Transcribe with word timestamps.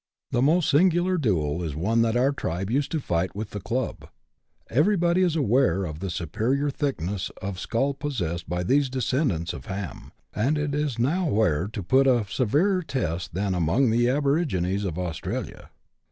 The 0.31 0.41
most 0.41 0.67
singular 0.67 1.19
duel 1.19 1.61
is 1.61 1.75
one 1.75 2.01
that 2.01 2.17
our 2.17 2.31
tribe 2.31 2.71
used 2.71 2.89
to 2.93 2.99
fight 2.99 3.35
with 3.35 3.51
the 3.51 3.59
club. 3.59 4.09
Everybody 4.67 5.21
is 5.21 5.35
aware 5.35 5.85
of 5.85 5.99
the 5.99 6.09
superior 6.09 6.71
thickness 6.71 7.29
of 7.39 7.59
skull 7.59 7.93
possessed 7.93 8.49
by 8.49 8.63
the 8.63 8.81
descendants 8.89 9.53
of 9.53 9.67
Ham, 9.67 10.11
and 10.33 10.57
it 10.57 10.73
is 10.73 10.97
nowhere 10.97 11.67
put 11.67 12.05
to 12.05 12.17
a 12.17 12.25
severer 12.27 12.81
test 12.81 13.35
than 13.35 13.53
among 13.53 13.91
the 13.91 14.09
aborigines 14.09 14.85
of 14.85 14.97
Australia. 14.97 15.69